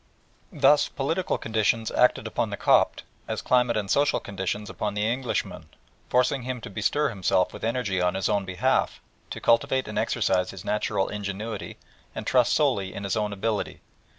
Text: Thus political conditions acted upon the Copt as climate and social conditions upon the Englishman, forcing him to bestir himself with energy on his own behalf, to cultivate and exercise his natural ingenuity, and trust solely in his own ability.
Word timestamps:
Thus 0.51 0.89
political 0.89 1.37
conditions 1.37 1.91
acted 1.91 2.25
upon 2.25 2.49
the 2.49 2.57
Copt 2.57 3.03
as 3.27 3.43
climate 3.43 3.77
and 3.77 3.87
social 3.87 4.19
conditions 4.19 4.67
upon 4.67 4.95
the 4.95 5.05
Englishman, 5.07 5.69
forcing 6.09 6.41
him 6.41 6.59
to 6.61 6.71
bestir 6.71 7.09
himself 7.09 7.53
with 7.53 7.63
energy 7.63 8.01
on 8.01 8.15
his 8.15 8.27
own 8.27 8.43
behalf, 8.43 8.99
to 9.29 9.39
cultivate 9.39 9.87
and 9.87 9.99
exercise 9.99 10.49
his 10.49 10.65
natural 10.65 11.07
ingenuity, 11.07 11.77
and 12.15 12.25
trust 12.25 12.55
solely 12.55 12.95
in 12.95 13.03
his 13.03 13.15
own 13.15 13.31
ability. 13.31 13.81